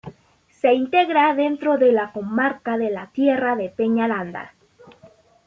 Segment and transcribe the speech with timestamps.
[0.49, 4.55] Se integra dentro de la comarca de la Tierra de Peñaranda.